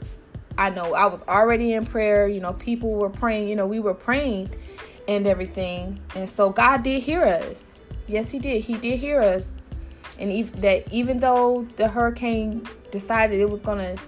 I 0.57 0.69
know 0.69 0.93
I 0.93 1.05
was 1.05 1.21
already 1.23 1.73
in 1.73 1.85
prayer, 1.85 2.27
you 2.27 2.39
know, 2.39 2.53
people 2.53 2.91
were 2.91 3.09
praying, 3.09 3.47
you 3.47 3.55
know, 3.55 3.67
we 3.67 3.79
were 3.79 3.93
praying 3.93 4.51
and 5.07 5.27
everything. 5.27 5.99
And 6.15 6.29
so 6.29 6.49
God 6.49 6.83
did 6.83 7.03
hear 7.03 7.23
us. 7.23 7.73
Yes, 8.07 8.31
He 8.31 8.39
did. 8.39 8.63
He 8.63 8.73
did 8.73 8.99
hear 8.99 9.21
us. 9.21 9.57
And 10.17 10.45
that 10.55 10.91
even 10.91 11.19
though 11.19 11.67
the 11.75 11.87
hurricane 11.87 12.67
decided 12.91 13.39
it 13.39 13.49
was 13.49 13.61
going 13.61 13.95
to 13.95 14.01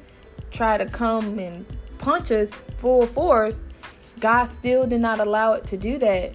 try 0.51 0.77
to 0.77 0.85
come 0.85 1.39
and 1.39 1.65
punch 1.99 2.31
us 2.31 2.51
full 2.77 3.05
force, 3.05 3.63
God 4.19 4.45
still 4.45 4.85
did 4.85 4.99
not 4.99 5.19
allow 5.19 5.53
it 5.53 5.65
to 5.67 5.77
do 5.77 5.97
that 5.99 6.33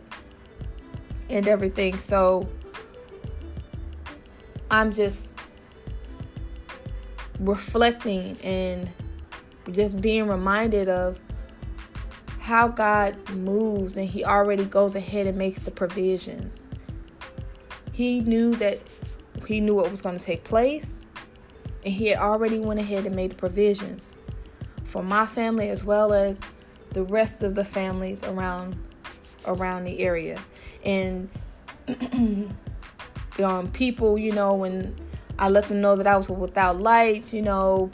and 1.28 1.48
everything. 1.48 1.98
So 1.98 2.48
I'm 4.70 4.92
just 4.92 5.28
reflecting 7.40 8.36
and 8.42 8.90
just 9.72 10.00
being 10.00 10.26
reminded 10.26 10.88
of 10.88 11.18
how 12.40 12.68
God 12.68 13.16
moves 13.30 13.96
and 13.96 14.08
He 14.08 14.24
already 14.24 14.64
goes 14.64 14.94
ahead 14.94 15.26
and 15.26 15.36
makes 15.36 15.60
the 15.60 15.70
provisions. 15.70 16.64
He 17.92 18.20
knew 18.20 18.54
that 18.56 18.78
He 19.46 19.60
knew 19.60 19.74
what 19.74 19.90
was 19.90 20.02
going 20.02 20.18
to 20.18 20.24
take 20.24 20.44
place, 20.44 21.02
and 21.84 21.92
He 21.92 22.06
had 22.06 22.18
already 22.18 22.58
went 22.58 22.78
ahead 22.78 23.04
and 23.04 23.16
made 23.16 23.32
the 23.32 23.36
provisions 23.36 24.12
for 24.84 25.02
my 25.02 25.26
family 25.26 25.68
as 25.70 25.84
well 25.84 26.12
as 26.12 26.40
the 26.90 27.02
rest 27.02 27.42
of 27.42 27.54
the 27.54 27.64
families 27.64 28.22
around 28.22 28.76
around 29.46 29.84
the 29.84 30.00
area. 30.00 30.38
And 30.84 31.28
um, 33.42 33.70
people, 33.72 34.18
you 34.18 34.32
know, 34.32 34.54
when 34.54 34.94
I 35.38 35.48
let 35.48 35.68
them 35.68 35.80
know 35.80 35.96
that 35.96 36.06
I 36.06 36.16
was 36.16 36.28
without 36.28 36.80
lights, 36.80 37.32
you 37.32 37.42
know, 37.42 37.90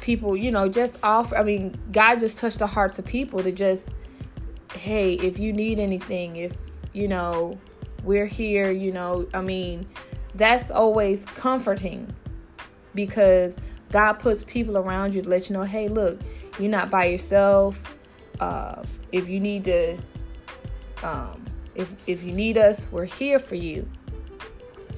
people, 0.00 0.36
you 0.36 0.50
know, 0.50 0.68
just 0.68 0.98
offer. 1.02 1.36
I 1.36 1.42
mean, 1.42 1.74
God 1.90 2.20
just 2.20 2.38
touched 2.38 2.58
the 2.58 2.66
hearts 2.66 2.98
of 2.98 3.04
people 3.04 3.42
to 3.42 3.52
just, 3.52 3.94
hey, 4.74 5.14
if 5.14 5.38
you 5.38 5.52
need 5.52 5.78
anything, 5.78 6.36
if, 6.36 6.52
you 6.92 7.08
know, 7.08 7.58
we're 8.04 8.26
here, 8.26 8.70
you 8.70 8.92
know, 8.92 9.26
I 9.32 9.40
mean, 9.40 9.86
that's 10.34 10.70
always 10.70 11.24
comforting 11.24 12.14
because 12.94 13.56
God 13.90 14.14
puts 14.14 14.44
people 14.44 14.76
around 14.76 15.14
you 15.14 15.22
to 15.22 15.28
let 15.28 15.48
you 15.48 15.54
know, 15.54 15.62
hey, 15.62 15.88
look, 15.88 16.20
you're 16.58 16.70
not 16.70 16.90
by 16.90 17.06
yourself. 17.06 17.96
Uh, 18.40 18.82
if 19.12 19.28
you 19.28 19.40
need 19.40 19.64
to, 19.64 19.96
um, 21.04 21.44
if 21.74 21.92
if 22.08 22.22
you 22.22 22.32
need 22.32 22.56
us, 22.56 22.86
we're 22.90 23.04
here 23.04 23.38
for 23.38 23.54
you. 23.54 23.88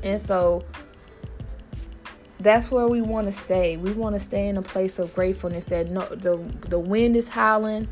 And 0.03 0.23
so 0.23 0.65
that's 2.39 2.71
where 2.71 2.87
we 2.87 3.03
want 3.03 3.27
to 3.27 3.33
stay. 3.33 3.77
We 3.77 3.93
want 3.93 4.15
to 4.15 4.21
stay 4.21 4.49
in 4.49 4.57
a 4.57 4.63
place 4.63 4.99
of 4.99 5.13
gratefulness 5.15 5.67
that 5.67 5.91
no 5.91 6.03
the 6.03 6.37
the 6.69 6.79
wind 6.79 7.17
is 7.17 7.29
howling 7.29 7.89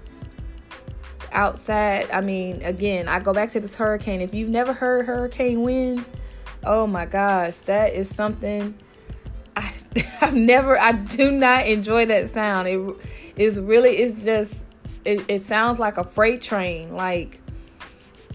outside. 1.33 2.11
I 2.11 2.21
mean, 2.21 2.63
again, 2.63 3.09
I 3.09 3.19
go 3.19 3.33
back 3.33 3.51
to 3.53 3.61
this 3.61 3.75
hurricane. 3.75 4.21
If 4.21 4.33
you've 4.33 4.51
never 4.51 4.73
heard 4.73 5.07
hurricane 5.07 5.63
winds, 5.63 6.13
oh 6.63 6.87
my 6.87 7.07
gosh, 7.07 7.57
that 7.63 7.95
is 7.95 8.15
something 8.15 8.75
I 9.57 9.73
I've 10.21 10.35
never 10.35 10.79
I 10.79 10.93
do 10.93 11.33
not 11.33 11.67
enjoy 11.67 12.07
that 12.07 12.31
sound. 12.31 12.69
It 12.69 12.97
is 13.37 13.59
really 13.59 13.97
it's 13.97 14.23
just 14.23 14.67
it, 15.05 15.25
it 15.29 15.43
sounds 15.43 15.79
like 15.81 15.99
a 15.99 16.05
freight 16.05 16.41
train 16.41 16.95
like 16.95 17.41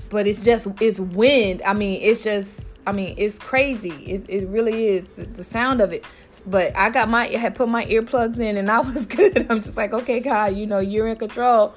but 0.10 0.28
it's 0.28 0.42
just 0.42 0.68
it's 0.82 1.00
wind. 1.00 1.62
I 1.66 1.74
mean, 1.74 2.02
it's 2.02 2.24
just 2.24 2.78
I 2.88 2.92
mean, 2.92 3.14
it's 3.18 3.38
crazy. 3.38 3.92
It, 3.92 4.26
it 4.30 4.48
really 4.48 4.88
is 4.88 5.16
the 5.16 5.44
sound 5.44 5.82
of 5.82 5.94
it. 5.94 6.04
But 6.46 6.76
I 6.76 6.90
got 6.90 7.10
my 7.10 7.28
I 7.28 7.38
had 7.38 7.56
put 7.56 7.70
my 7.70 7.86
earplugs 7.86 8.40
in 8.40 8.58
and 8.58 8.70
I 8.70 8.80
was 8.94 9.06
good. 9.06 9.46
I'm 9.50 9.62
just 9.62 9.78
like, 9.78 9.94
okay, 9.94 10.20
God, 10.20 10.56
you 10.56 10.66
know, 10.66 10.80
you're 10.80 11.08
in 11.08 11.18
control 11.18 11.74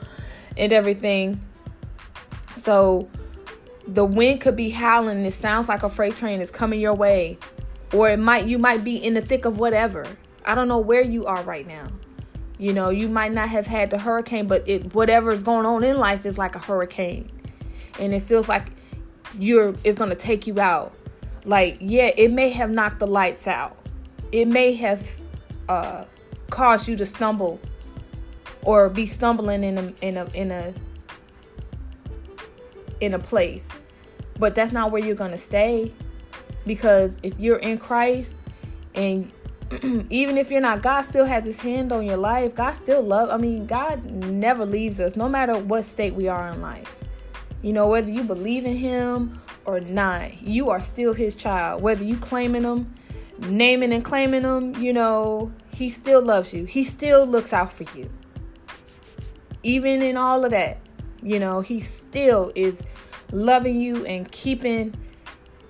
and 0.57 0.73
everything. 0.73 1.41
So 2.57 3.09
the 3.87 4.05
wind 4.05 4.41
could 4.41 4.57
be 4.57 4.71
howling. 4.71 5.25
It 5.25 5.33
sounds 5.33 5.69
like 5.69 5.83
a 5.83 5.91
freight 5.91 6.17
train 6.17 6.41
is 6.41 6.51
coming 6.51 6.81
your 6.81 6.95
way, 6.95 7.39
or 7.93 8.09
it 8.09 8.19
might 8.19 8.47
you 8.47 8.59
might 8.59 8.85
be 8.85 8.97
in 8.97 9.15
the 9.15 9.21
thick 9.21 9.45
of 9.45 9.59
whatever. 9.59 10.07
I 10.45 10.55
don't 10.55 10.69
know 10.69 10.79
where 10.79 11.03
you 11.03 11.27
are 11.27 11.43
right 11.43 11.67
now. 11.67 11.89
You 12.59 12.73
know, 12.73 12.91
you 12.91 13.09
might 13.09 13.33
not 13.33 13.49
have 13.49 13.67
had 13.67 13.91
the 13.91 13.99
hurricane, 13.99 14.47
but 14.47 14.62
it 14.69 14.95
whatever 14.95 15.33
is 15.33 15.43
going 15.43 15.67
on 15.67 15.83
in 15.83 15.99
life 15.99 16.25
is 16.25 16.39
like 16.39 16.55
a 16.55 16.61
hurricane, 16.61 17.31
and 17.99 18.15
it 18.15 18.21
feels 18.21 18.49
like 18.49 18.69
you're 19.39 19.75
it's 19.85 19.99
gonna 19.99 20.15
take 20.15 20.47
you 20.47 20.61
out. 20.61 20.93
Like, 21.45 21.79
yeah, 21.81 22.11
it 22.17 22.31
may 22.31 22.51
have 22.51 22.71
knocked 22.71 23.01
the 23.01 23.07
lights 23.07 23.47
out. 23.47 23.77
It 24.31 24.47
may 24.47 24.75
have 24.75 25.11
uh, 25.69 26.05
caused 26.51 26.89
you 26.89 26.97
to 26.97 27.07
stumble 27.07 27.61
or 28.63 28.89
be 28.89 29.07
stumbling 29.07 29.65
in 29.65 29.79
a 29.79 29.93
in 30.01 30.17
a 30.17 30.25
in 30.35 30.51
a 30.51 30.75
in 33.01 33.15
a 33.15 33.19
place. 33.19 33.69
But 34.39 34.55
that's 34.55 34.73
not 34.73 34.91
where 34.91 35.05
you're 35.05 35.17
gonna 35.17 35.39
stay. 35.39 35.93
Because 36.65 37.19
if 37.23 37.39
you're 37.41 37.59
in 37.59 37.79
Christ 37.79 38.35
and 38.95 39.33
even 40.11 40.39
if 40.39 40.51
you're 40.51 40.61
not, 40.61 40.83
God 40.83 41.03
still 41.03 41.25
has 41.25 41.45
his 41.45 41.61
hand 41.61 41.93
on 41.93 42.05
your 42.05 42.17
life. 42.17 42.55
God 42.55 42.73
still 42.73 43.03
love. 43.03 43.31
I 43.31 43.37
mean, 43.37 43.67
God 43.67 44.05
never 44.05 44.65
leaves 44.65 45.01
us, 45.01 45.17
no 45.17 45.29
matter 45.29 45.59
what 45.59 45.85
state 45.85 46.15
we 46.15 46.29
are 46.29 46.53
in 46.53 46.61
life. 46.61 46.95
You 47.62 47.73
know, 47.73 47.87
whether 47.88 48.11
you 48.11 48.25
believe 48.25 48.66
in 48.66 48.76
him 48.76 49.40
or 49.64 49.81
not, 49.81 50.42
you 50.42 50.71
are 50.71 50.83
still 50.83 51.14
his 51.14 51.35
child. 51.35 51.81
Whether 51.81 52.04
you 52.04 52.16
claiming 52.16 52.64
him, 52.64 52.92
naming 53.38 53.92
and 53.92 54.04
claiming 54.04 54.42
him, 54.42 54.75
you 54.83 54.92
know, 54.92 55.52
he 55.73 55.88
still 55.88 56.21
loves 56.21 56.52
you. 56.52 56.64
He 56.64 56.85
still 56.85 57.25
looks 57.25 57.52
out 57.52 57.73
for 57.73 57.85
you. 57.97 58.11
Even 59.62 60.02
in 60.02 60.16
all 60.16 60.45
of 60.45 60.50
that, 60.50 60.78
you 61.23 61.38
know, 61.38 61.61
he 61.61 61.78
still 61.78 62.50
is 62.57 62.85
loving 63.31 63.81
you 63.81 64.04
and 64.07 64.31
keeping 64.33 64.95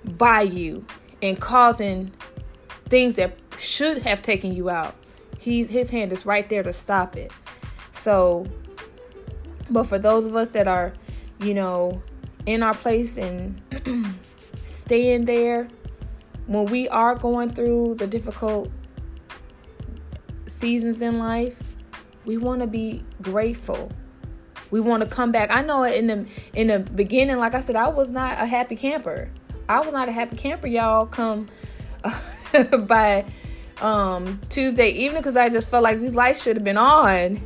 by 0.03 0.41
you 0.41 0.85
and 1.21 1.39
causing 1.39 2.11
things 2.89 3.15
that 3.15 3.37
should 3.57 3.99
have 3.99 4.21
taken 4.21 4.53
you 4.53 4.69
out. 4.69 4.95
He 5.39 5.63
his 5.63 5.89
hand 5.89 6.11
is 6.11 6.25
right 6.25 6.47
there 6.49 6.63
to 6.63 6.73
stop 6.73 7.15
it. 7.15 7.31
So 7.91 8.45
but 9.69 9.85
for 9.85 9.97
those 9.97 10.25
of 10.25 10.35
us 10.35 10.49
that 10.49 10.67
are 10.67 10.93
you 11.43 11.53
know, 11.53 12.01
in 12.45 12.63
our 12.63 12.73
place 12.73 13.17
and 13.17 13.61
staying 14.65 15.25
there 15.25 15.67
when 16.47 16.65
we 16.65 16.87
are 16.89 17.15
going 17.15 17.53
through 17.53 17.95
the 17.95 18.07
difficult 18.07 18.69
seasons 20.45 21.01
in 21.01 21.19
life, 21.19 21.55
we 22.25 22.37
want 22.37 22.61
to 22.61 22.67
be 22.67 23.03
grateful. 23.21 23.91
We 24.71 24.79
want 24.79 25.03
to 25.03 25.09
come 25.09 25.31
back. 25.31 25.51
I 25.51 25.61
know 25.61 25.83
in 25.83 26.07
the 26.07 26.25
in 26.53 26.67
the 26.67 26.79
beginning, 26.79 27.37
like 27.37 27.53
I 27.53 27.59
said, 27.59 27.75
I 27.75 27.87
was 27.87 28.11
not 28.11 28.41
a 28.41 28.45
happy 28.45 28.75
camper. 28.75 29.29
I 29.69 29.79
was 29.79 29.93
not 29.93 30.09
a 30.09 30.11
happy 30.11 30.35
camper, 30.35 30.67
y'all. 30.67 31.05
Come 31.05 31.47
by 32.87 33.25
um 33.81 34.41
Tuesday 34.49 34.89
evening 34.89 35.21
because 35.21 35.37
I 35.37 35.49
just 35.49 35.69
felt 35.69 35.83
like 35.83 35.99
these 35.99 36.15
lights 36.15 36.43
should 36.43 36.55
have 36.55 36.63
been 36.63 36.77
on 36.77 37.41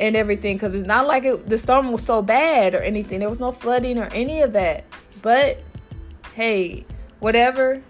and 0.00 0.16
everything 0.16 0.56
because 0.56 0.74
it's 0.74 0.86
not 0.86 1.06
like 1.06 1.24
it, 1.24 1.48
the 1.48 1.58
storm 1.58 1.92
was 1.92 2.02
so 2.02 2.22
bad 2.22 2.74
or 2.74 2.80
anything. 2.80 3.20
There 3.20 3.28
was 3.28 3.38
no 3.38 3.52
flooding 3.52 3.98
or 3.98 4.06
any 4.06 4.40
of 4.40 4.54
that. 4.54 4.84
But 5.22 5.62
hey, 6.34 6.86
whatever. 7.20 7.82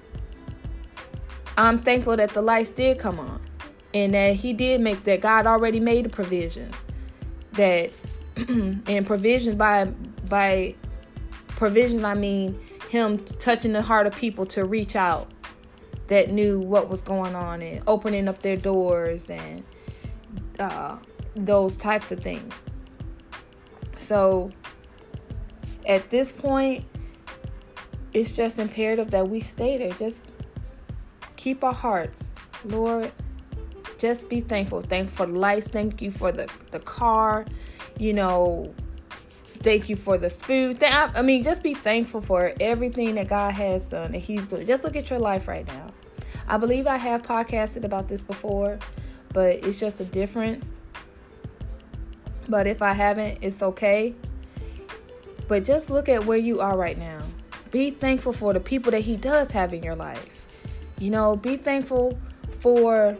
I'm 1.57 1.79
thankful 1.79 2.17
that 2.17 2.31
the 2.31 2.43
lights 2.43 2.71
did 2.73 2.99
come 2.99 3.21
on 3.21 3.41
and 3.95 4.15
that 4.15 4.35
He 4.35 4.53
did 4.53 4.81
make 4.81 5.05
that 5.05 5.21
God 5.21 5.47
already 5.47 5.79
made 5.79 6.05
the 6.05 6.09
provisions. 6.09 6.85
That 7.53 7.93
and 8.37 9.07
provisions 9.07 9.57
by 9.57 9.85
by 10.29 10.75
provisions 11.49 12.03
I 12.03 12.15
mean 12.15 12.59
Him 12.89 13.25
touching 13.25 13.73
the 13.73 13.83
heart 13.83 14.09
of 14.09 14.17
people 14.17 14.47
to 14.47 14.65
reach 14.65 14.97
out 14.97 15.31
that 16.09 16.31
knew 16.31 16.59
what 16.59 16.89
was 16.89 17.03
going 17.03 17.37
on 17.37 17.63
and 17.63 17.85
opening 17.87 18.27
up 18.27 18.43
their 18.43 18.57
doors 18.57 19.31
and 19.31 19.63
uh, 20.59 20.97
those 21.35 21.77
types 21.77 22.13
of 22.13 22.21
things. 22.21 22.55
So 23.99 24.51
at 25.87 26.11
this 26.11 26.33
point, 26.33 26.85
it's 28.13 28.33
just 28.33 28.59
imperative 28.59 29.11
that 29.13 29.29
we 29.29 29.41
stay 29.41 29.77
there. 29.77 29.93
Just 29.93 30.23
keep 31.37 31.63
our 31.63 31.75
hearts. 31.75 32.35
Lord, 32.65 33.13
just 33.99 34.29
be 34.29 34.41
thankful. 34.41 34.83
Thank 34.83 35.11
for 35.11 35.27
the 35.27 35.39
lights. 35.39 35.69
Thank 35.69 36.03
you 36.03 36.11
for 36.11 36.33
the 36.33 36.51
the 36.71 36.81
car. 36.81 37.47
You 37.99 38.15
know, 38.15 38.75
thank 39.63 39.89
you 39.89 39.97
for 39.97 40.19
the 40.19 40.31
food. 40.31 40.83
I 40.83 41.23
mean, 41.23 41.43
just 41.43 41.63
be 41.63 41.75
thankful 41.75 42.21
for 42.21 42.53
everything 42.61 43.15
that 43.17 43.29
God 43.29 43.53
has 43.55 43.87
done 43.87 44.13
that 44.13 44.19
He's 44.19 44.47
doing. 44.47 44.67
Just 44.67 44.85
look 44.85 44.97
at 44.97 45.11
your 45.11 45.19
life 45.19 45.47
right 45.47 45.67
now. 45.67 45.93
I 46.49 46.57
believe 46.57 46.87
I 46.87 46.97
have 46.97 47.23
podcasted 47.23 47.85
about 47.85 48.09
this 48.09 48.23
before, 48.23 48.79
but 49.33 49.65
it's 49.65 49.79
just 49.79 50.01
a 50.01 50.05
difference. 50.05 50.80
But 52.51 52.67
if 52.67 52.83
I 52.83 52.93
haven't, 52.93 53.39
it's 53.41 53.63
okay. 53.63 54.15
But 55.49 55.65
just 55.65 55.89
look 55.89 56.09
at 56.09 56.27
where 56.27 56.37
you 56.37 56.61
are 56.61 56.77
right 56.77 56.99
now. 56.99 57.23
Be 57.71 57.93
thankful 57.93 58.33
for 58.33 58.53
the 58.53 58.61
people 58.61 58.91
that 58.91 59.01
He 59.01 59.17
does 59.17 59.53
have 59.53 59.73
in 59.73 59.83
your 59.83 59.95
life. 59.95 60.29
You 60.99 61.11
know, 61.11 61.37
be 61.37 61.57
thankful 61.57 62.19
for 62.59 63.17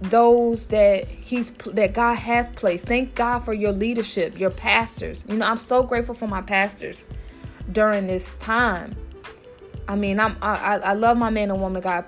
those 0.00 0.68
that 0.68 1.08
he's 1.08 1.50
that 1.72 1.92
God 1.92 2.14
has 2.14 2.50
placed. 2.50 2.86
Thank 2.86 3.14
God 3.14 3.40
for 3.40 3.52
your 3.52 3.72
leadership, 3.72 4.38
your 4.38 4.50
pastors. 4.50 5.24
You 5.28 5.36
know, 5.36 5.46
I'm 5.46 5.56
so 5.56 5.82
grateful 5.82 6.14
for 6.14 6.28
my 6.28 6.42
pastors 6.42 7.04
during 7.72 8.06
this 8.06 8.36
time. 8.36 8.96
I 9.88 9.96
mean, 9.96 10.20
I'm 10.20 10.36
I, 10.40 10.78
I 10.78 10.92
love 10.94 11.16
my 11.16 11.30
man 11.30 11.50
and 11.50 11.60
woman 11.60 11.82
God, 11.82 12.04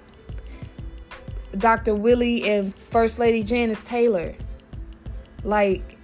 Dr. 1.56 1.94
Willie 1.94 2.48
and 2.48 2.74
First 2.74 3.18
Lady 3.18 3.42
Janice 3.42 3.82
Taylor. 3.82 4.34
Like 5.44 5.97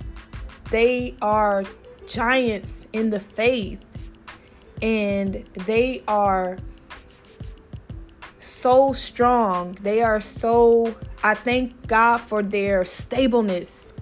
they 0.70 1.14
are 1.22 1.64
giants 2.06 2.86
in 2.92 3.10
the 3.10 3.20
faith 3.20 3.78
and 4.82 5.44
they 5.66 6.02
are 6.06 6.58
so 8.40 8.92
strong. 8.92 9.76
They 9.82 10.02
are 10.02 10.20
so 10.20 10.94
I 11.22 11.34
thank 11.34 11.86
God 11.86 12.18
for 12.18 12.42
their 12.42 12.84
stableness 12.84 13.92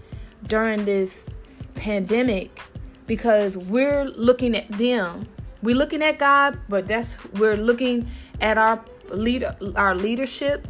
during 0.47 0.85
this 0.85 1.35
pandemic 1.75 2.61
because 3.07 3.57
we're 3.57 4.05
looking 4.05 4.57
at 4.57 4.69
them. 4.73 5.27
We're 5.63 5.77
looking 5.77 6.03
at 6.03 6.19
God, 6.19 6.59
but 6.69 6.89
that's 6.89 7.17
we're 7.35 7.57
looking 7.57 8.09
at 8.41 8.59
our 8.59 8.85
leader 9.11 9.57
our 9.77 9.95
leadership 9.95 10.67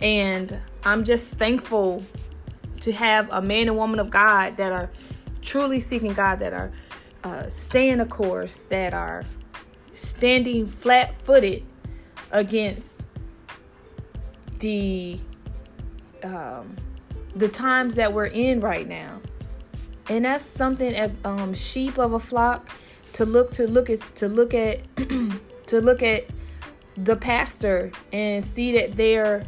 and 0.00 0.60
I'm 0.84 1.04
just 1.04 1.34
thankful 1.38 2.02
to 2.84 2.92
have 2.92 3.30
a 3.32 3.40
man 3.40 3.68
and 3.68 3.76
woman 3.78 3.98
of 3.98 4.10
God 4.10 4.58
that 4.58 4.70
are 4.70 4.90
truly 5.40 5.80
seeking 5.80 6.12
God, 6.12 6.38
that 6.40 6.52
are 6.52 6.70
uh, 7.24 7.48
staying 7.48 7.98
the 7.98 8.04
course, 8.04 8.64
that 8.64 8.92
are 8.92 9.24
standing 9.94 10.66
flat 10.66 11.14
footed 11.22 11.64
against 12.30 13.02
the 14.58 15.18
um, 16.22 16.76
the 17.34 17.48
times 17.48 17.94
that 17.94 18.12
we're 18.12 18.26
in 18.26 18.60
right 18.60 18.86
now. 18.86 19.20
And 20.10 20.26
that's 20.26 20.44
something 20.44 20.94
as 20.94 21.18
um, 21.24 21.54
sheep 21.54 21.96
of 21.98 22.12
a 22.12 22.20
flock 22.20 22.68
to 23.14 23.24
look 23.24 23.52
to 23.52 23.66
look 23.66 23.88
at 23.88 24.00
to 24.16 24.28
look 24.28 24.52
at 24.52 24.80
to 25.68 25.80
look 25.80 26.02
at 26.02 26.26
the 26.98 27.16
pastor 27.16 27.92
and 28.12 28.44
see 28.44 28.72
that 28.78 28.94
they're 28.94 29.46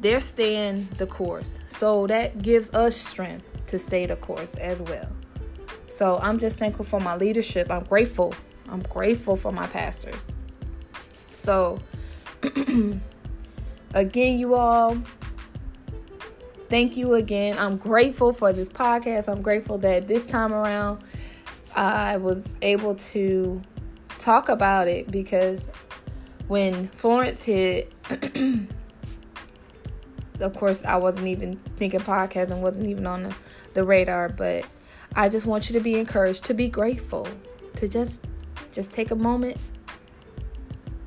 they're 0.00 0.20
staying 0.20 0.88
the 0.96 1.06
course. 1.06 1.58
So 1.66 2.06
that 2.06 2.42
gives 2.42 2.70
us 2.72 2.96
strength 2.96 3.46
to 3.66 3.78
stay 3.78 4.06
the 4.06 4.16
course 4.16 4.56
as 4.56 4.82
well. 4.82 5.08
So 5.86 6.18
I'm 6.22 6.38
just 6.38 6.58
thankful 6.58 6.84
for 6.84 7.00
my 7.00 7.16
leadership. 7.16 7.70
I'm 7.70 7.84
grateful. 7.84 8.34
I'm 8.68 8.82
grateful 8.82 9.36
for 9.36 9.52
my 9.52 9.66
pastors. 9.66 10.26
So 11.38 11.80
again, 13.94 14.38
you 14.38 14.54
all, 14.54 15.02
thank 16.68 16.96
you 16.96 17.14
again. 17.14 17.58
I'm 17.58 17.76
grateful 17.76 18.32
for 18.32 18.52
this 18.52 18.68
podcast. 18.68 19.28
I'm 19.28 19.42
grateful 19.42 19.78
that 19.78 20.08
this 20.08 20.26
time 20.26 20.52
around 20.52 21.02
I 21.74 22.16
was 22.16 22.56
able 22.62 22.94
to 22.94 23.60
talk 24.18 24.48
about 24.48 24.88
it 24.88 25.10
because 25.10 25.68
when 26.48 26.88
Florence 26.88 27.44
hit 27.44 27.92
of 30.40 30.54
course, 30.54 30.84
I 30.84 30.96
wasn't 30.96 31.26
even 31.28 31.56
thinking 31.76 32.00
podcast 32.00 32.50
and 32.50 32.62
wasn't 32.62 32.88
even 32.88 33.06
on 33.06 33.24
the, 33.24 33.34
the 33.74 33.84
radar, 33.84 34.28
but 34.28 34.64
I 35.14 35.28
just 35.28 35.46
want 35.46 35.68
you 35.68 35.74
to 35.78 35.80
be 35.82 35.96
encouraged, 35.98 36.44
to 36.46 36.54
be 36.54 36.68
grateful, 36.68 37.26
to 37.76 37.88
just 37.88 38.24
just 38.72 38.90
take 38.92 39.10
a 39.10 39.16
moment, 39.16 39.56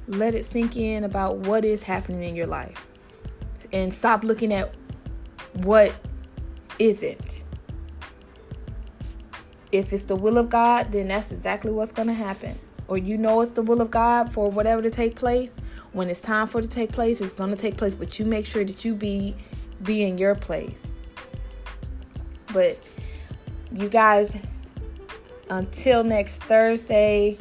let 0.08 0.36
it 0.36 0.46
sink 0.46 0.76
in 0.76 1.06
about 1.06 1.38
what 1.38 1.64
is 1.64 1.84
happening 1.84 2.24
in 2.24 2.36
your 2.36 2.48
life, 2.48 2.86
and 3.72 3.94
stop 3.94 4.24
looking 4.24 4.54
at 4.54 4.74
what 5.54 5.94
isn't. 6.80 7.44
If 9.72 9.94
it's 9.94 10.04
the 10.04 10.16
will 10.16 10.38
of 10.38 10.50
God, 10.50 10.92
then 10.92 11.08
that's 11.08 11.32
exactly 11.32 11.72
what's 11.72 11.92
going 11.92 12.10
to 12.10 12.14
happen. 12.14 12.60
Or 12.88 12.98
you 12.98 13.18
know 13.18 13.42
it's 13.42 13.52
the 13.52 13.62
will 13.62 13.82
of 13.82 13.92
God 13.92 14.32
for 14.32 14.50
whatever 14.50 14.82
to 14.82 14.90
take 14.90 15.16
place, 15.16 15.56
when 15.94 16.10
it's 16.10 16.22
time 16.22 16.48
for 16.48 16.60
it 16.60 16.64
to 16.64 16.70
take 16.70 16.92
place, 16.92 17.22
it's 17.22 17.34
going 17.34 17.52
to 17.52 17.56
take 17.56 17.78
place, 17.78 17.96
but 17.96 18.20
you 18.20 18.26
make 18.26 18.46
sure 18.46 18.64
that 18.64 18.84
you 18.84 18.94
be 18.96 19.36
be 19.84 20.04
in 20.04 20.18
your 20.18 20.36
place. 20.36 20.96
But 22.54 22.78
you 23.72 23.90
guys 23.90 24.38
until 25.50 26.04
next 26.04 26.44
Thursday, 26.44 27.38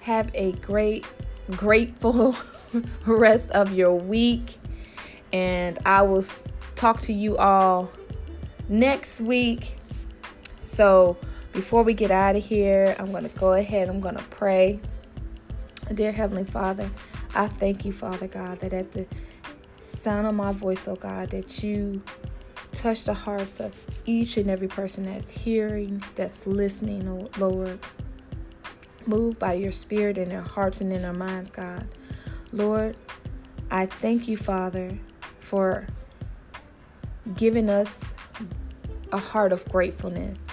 have 0.00 0.30
a 0.34 0.52
great 0.52 1.04
grateful 1.50 2.36
rest 3.06 3.50
of 3.50 3.74
your 3.74 3.94
week 3.94 4.56
and 5.32 5.78
I 5.84 6.02
will 6.02 6.24
talk 6.76 7.00
to 7.02 7.12
you 7.12 7.36
all 7.36 7.90
next 8.68 9.20
week. 9.20 9.76
So, 10.64 11.16
before 11.52 11.82
we 11.82 11.94
get 11.94 12.10
out 12.10 12.36
of 12.36 12.44
here, 12.44 12.96
I'm 12.98 13.10
going 13.10 13.28
to 13.28 13.38
go 13.38 13.52
ahead. 13.52 13.88
I'm 13.88 14.00
going 14.00 14.16
to 14.16 14.24
pray. 14.24 14.80
Dear 15.94 16.12
Heavenly 16.12 16.44
Father, 16.44 16.90
I 17.34 17.48
thank 17.48 17.84
you, 17.84 17.92
Father 17.92 18.26
God, 18.26 18.60
that 18.60 18.72
at 18.72 18.92
the 18.92 19.06
sound 19.82 20.26
of 20.26 20.34
my 20.34 20.52
voice, 20.52 20.88
oh 20.88 20.96
God, 20.96 21.30
that 21.30 21.62
you 21.62 22.02
touch 22.72 23.04
the 23.04 23.14
hearts 23.14 23.60
of 23.60 23.74
each 24.06 24.36
and 24.38 24.48
every 24.48 24.68
person 24.68 25.04
that's 25.04 25.28
hearing, 25.28 26.02
that's 26.14 26.46
listening, 26.46 27.06
oh 27.08 27.28
Lord. 27.38 27.78
Move 29.06 29.38
by 29.38 29.54
your 29.54 29.72
spirit 29.72 30.16
in 30.16 30.28
their 30.28 30.42
hearts 30.42 30.80
and 30.80 30.92
in 30.92 31.02
their 31.02 31.12
minds, 31.12 31.50
God. 31.50 31.86
Lord, 32.52 32.96
I 33.70 33.86
thank 33.86 34.28
you, 34.28 34.36
Father, 34.36 34.98
for 35.40 35.86
giving 37.36 37.68
us 37.68 38.04
a 39.10 39.18
heart 39.18 39.52
of 39.52 39.64
gratefulness. 39.68 40.46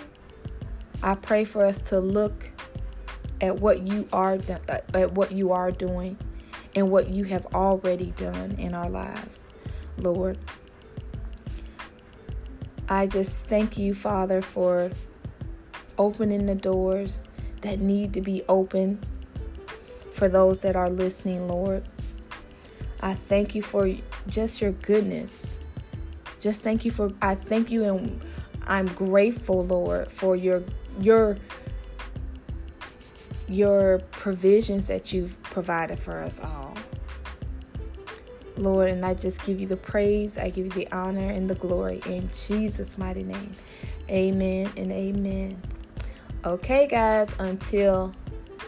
I 1.02 1.16
pray 1.16 1.46
for 1.46 1.66
us 1.66 1.82
to 1.84 2.00
look 2.00 2.52
at 3.42 3.60
what 3.60 3.88
you 3.88 4.08
are 4.12 4.38
uh, 4.68 4.80
at 4.94 5.14
what 5.14 5.32
you 5.32 5.52
are 5.52 5.72
doing 5.72 6.18
and 6.76 6.92
what 6.92 7.10
you 7.10 7.24
have 7.26 7.46
already 7.48 8.12
done 8.18 8.52
in 8.60 8.74
our 8.74 8.90
lives, 8.90 9.46
Lord. 9.98 10.38
I 12.88 13.08
just 13.08 13.46
thank 13.46 13.78
you, 13.78 13.94
Father, 13.94 14.42
for 14.42 14.92
opening 15.98 16.46
the 16.48 16.56
doors 16.56 17.24
that 17.62 17.80
need 17.80 18.14
to 18.14 18.22
be 18.22 18.44
open 18.50 19.00
for 20.12 20.28
those 20.28 20.62
that 20.62 20.76
are 20.76 20.90
listening, 20.90 21.48
Lord. 21.48 21.84
I 23.02 23.14
thank 23.14 23.56
you 23.56 23.62
for 23.62 23.94
just 24.28 24.60
your 24.60 24.72
goodness. 24.72 25.56
Just 26.42 26.62
thank 26.62 26.84
you 26.84 26.92
for 26.92 27.12
I 27.22 27.36
thank 27.36 27.72
you 27.72 27.84
and 27.84 28.22
I'm 28.68 28.88
grateful, 28.88 29.66
Lord, 29.66 30.12
for 30.12 30.36
your 30.36 30.64
your 31.02 31.38
your 33.48 34.00
provisions 34.12 34.88
that 34.88 35.12
you've 35.12 35.42
provided 35.44 35.98
for 35.98 36.20
us 36.20 36.40
all. 36.40 36.76
Lord, 38.58 38.90
and 38.90 39.06
I 39.06 39.14
just 39.14 39.44
give 39.44 39.60
you 39.60 39.68
the 39.68 39.78
praise, 39.78 40.38
I 40.38 40.50
give 40.50 40.66
you 40.66 40.72
the 40.72 40.92
honor 40.92 41.30
and 41.30 41.50
the 41.50 41.56
glory 41.56 42.02
in 42.06 42.30
Jesus' 42.46 42.98
mighty 42.98 43.24
name. 43.24 43.52
Amen 44.10 44.72
and 44.76 44.92
amen. 44.92 45.60
Okay, 46.46 46.88
guys, 46.88 47.30
until 47.40 48.14